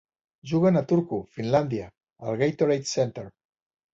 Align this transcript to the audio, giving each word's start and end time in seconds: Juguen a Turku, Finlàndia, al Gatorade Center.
Juguen 0.51 0.79
a 0.79 0.81
Turku, 0.91 1.19
Finlàndia, 1.35 1.91
al 2.31 2.39
Gatorade 2.41 2.89
Center. 2.95 3.29